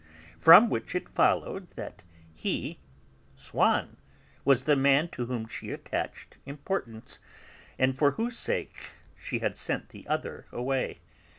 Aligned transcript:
From 0.39 0.67
which 0.67 0.95
it 0.95 1.07
followed 1.07 1.69
that 1.75 2.01
he, 2.33 2.79
Swann, 3.35 3.97
was 4.43 4.63
the 4.63 4.75
man 4.75 5.09
to 5.09 5.27
whom 5.27 5.47
she 5.47 5.69
attached 5.69 6.37
importance, 6.43 7.19
and 7.77 7.95
for 7.95 8.09
whose 8.13 8.35
sake 8.35 8.93
she 9.15 9.37
had 9.45 9.55
sent 9.55 9.89
the 9.89 10.07
other 10.07 10.47
away. 10.51 11.01